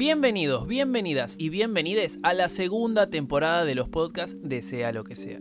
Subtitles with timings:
[0.00, 5.14] Bienvenidos, bienvenidas y bienvenides a la segunda temporada de los podcasts de Sea lo que
[5.14, 5.40] sea.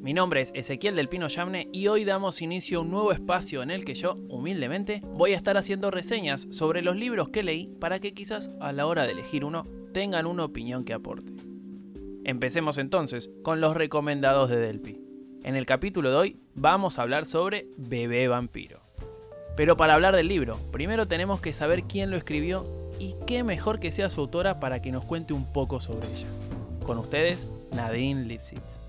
[0.00, 3.62] Mi nombre es Ezequiel del Pino Yamne y hoy damos inicio a un nuevo espacio
[3.62, 7.68] en el que yo, humildemente, voy a estar haciendo reseñas sobre los libros que leí
[7.78, 11.32] para que quizás a la hora de elegir uno tengan una opinión que aporte.
[12.24, 15.00] Empecemos entonces con los recomendados de Delpi.
[15.44, 18.80] En el capítulo de hoy vamos a hablar sobre Bebé Vampiro.
[19.56, 23.80] Pero para hablar del libro, primero tenemos que saber quién lo escribió y qué mejor
[23.80, 26.26] que sea su autora para que nos cuente un poco sobre ella.
[26.86, 28.80] Con ustedes, Nadine Lipsitz.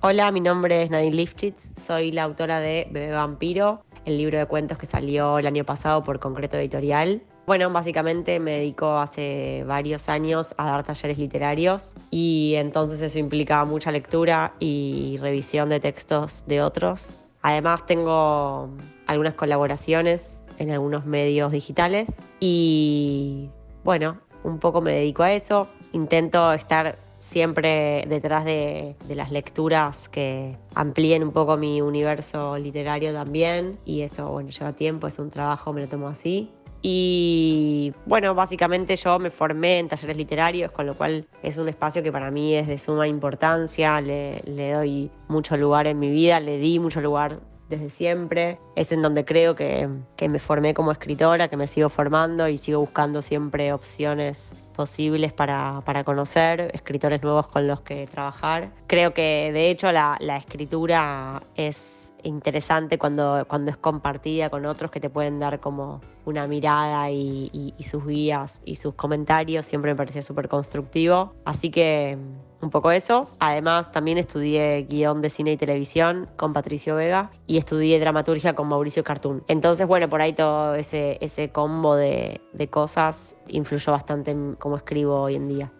[0.00, 4.46] Hola, mi nombre es Nadine Lifshitz, soy la autora de Bebé Vampiro, el libro de
[4.46, 7.20] cuentos que salió el año pasado por Concreto Editorial.
[7.46, 13.64] Bueno, básicamente me dedico hace varios años a dar talleres literarios y entonces eso implica
[13.64, 17.20] mucha lectura y revisión de textos de otros.
[17.42, 18.70] Además tengo
[19.06, 22.08] algunas colaboraciones en algunos medios digitales
[22.40, 23.50] y
[23.88, 25.66] bueno, un poco me dedico a eso.
[25.94, 33.78] Intento estar siempre detrás de, las lecturas que amplíen un poco mi universo literario también
[33.86, 36.50] y eso, bueno, lleva tiempo, es un trabajo, me lo tomo así.
[36.82, 42.02] Y bueno, básicamente yo me formé en talleres literarios, con lo cual es un espacio
[42.02, 46.40] que para mí es de suma importancia, le, le doy mucho lugar en mi vida,
[46.40, 48.58] le di mucho lugar desde siempre.
[48.76, 52.58] Es en donde creo que, que, me formé como escritora, que me sigo formando y
[52.58, 58.70] sigo buscando siempre opciones posibles para, para conocer, escritores nuevos con los que trabajar.
[58.86, 64.90] Creo que de hecho la, la escritura es interesante cuando, cuando es compartida con otros
[64.90, 69.66] que te pueden dar como una mirada y, sus guías y sus comentarios.
[69.66, 71.34] Siempre me pareció súper constructivo.
[71.44, 73.28] Así que mm, un poco eso.
[73.38, 78.68] Además, también estudié guion de cine y televisión con Patricio Vega y estudié dramaturgia con
[78.68, 79.42] Mauricio Cartoon.
[79.48, 84.76] Entonces, bueno, por ahí todo ese, ese combo de, de cosas influyó bastante en cómo
[84.76, 85.72] escribo hoy en día.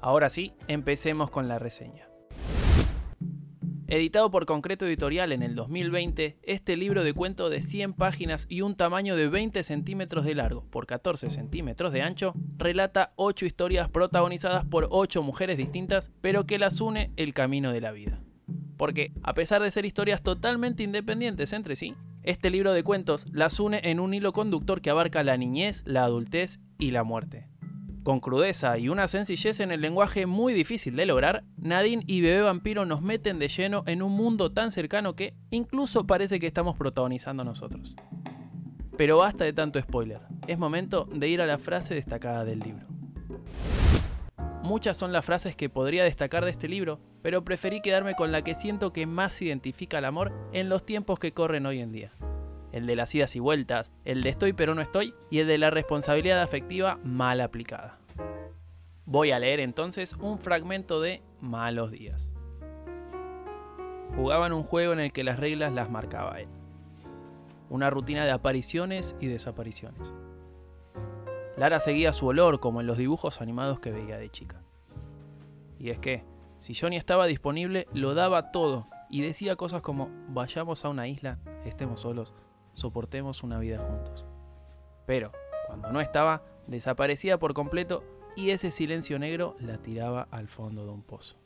[0.00, 2.05] Ahora sí, empecemos con la reseña.
[3.88, 8.62] Editado por Concreto Editorial en el 2020, este libro de cuento de 100 páginas y
[8.62, 13.88] un tamaño de 20 centímetros de largo por 14 centímetros de ancho, relata 8 historias
[13.88, 18.20] protagonizadas por 8 mujeres distintas, pero que las une el camino de la vida.
[18.76, 21.94] Porque, a pesar de ser historias totalmente independientes entre sí,
[22.24, 26.02] este libro de cuentos las une en un hilo conductor que abarca la niñez, la
[26.02, 27.46] adultez y la muerte.
[28.06, 32.42] Con crudeza y una sencillez en el lenguaje muy difícil de lograr, Nadine y Bebé
[32.42, 36.76] Vampiro nos meten de lleno en un mundo tan cercano que incluso parece que estamos
[36.76, 37.96] protagonizando nosotros.
[38.96, 42.86] Pero basta de tanto spoiler, es momento de ir a la frase destacada del libro.
[44.62, 48.42] Muchas son las frases que podría destacar de este libro, pero preferí quedarme con la
[48.42, 52.12] que siento que más identifica el amor en los tiempos que corren hoy en día
[52.76, 55.56] el de las idas y vueltas, el de estoy pero no estoy y el de
[55.56, 57.98] la responsabilidad afectiva mal aplicada.
[59.06, 62.28] Voy a leer entonces un fragmento de Malos días.
[64.14, 66.48] Jugaban un juego en el que las reglas las marcaba él.
[67.70, 70.12] Una rutina de apariciones y desapariciones.
[71.56, 74.62] Lara seguía su olor como en los dibujos animados que veía de chica.
[75.78, 76.24] Y es que,
[76.58, 81.38] si Johnny estaba disponible, lo daba todo y decía cosas como vayamos a una isla,
[81.64, 82.34] estemos solos,
[82.76, 84.26] soportemos una vida juntos.
[85.06, 85.32] Pero,
[85.66, 88.04] cuando no estaba, desaparecía por completo
[88.36, 91.36] y ese silencio negro la tiraba al fondo de un pozo.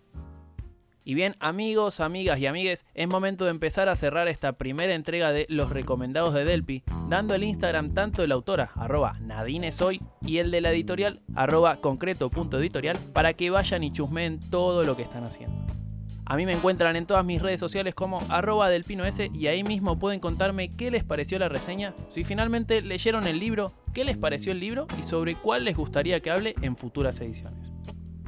[1.03, 5.33] Y bien, amigos, amigas y amigues, es momento de empezar a cerrar esta primera entrega
[5.33, 10.39] de Los Recomendados de Delpi, dando el Instagram tanto de la autora, arroba nadinesoy, y
[10.39, 15.25] el de la editorial, arroba concreto.editorial, para que vayan y chusmeen todo lo que están
[15.25, 15.57] haciendo.
[16.31, 19.99] A mí me encuentran en todas mis redes sociales como arroba delpinoS y ahí mismo
[19.99, 24.53] pueden contarme qué les pareció la reseña, si finalmente leyeron el libro, qué les pareció
[24.53, 27.73] el libro y sobre cuál les gustaría que hable en futuras ediciones.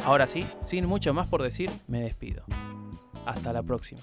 [0.05, 2.43] Ahora sí, sin mucho más por decir, me despido.
[3.25, 4.01] Hasta la próxima.